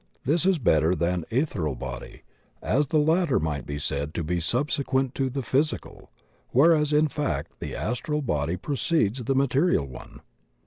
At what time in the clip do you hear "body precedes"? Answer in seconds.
8.23-9.23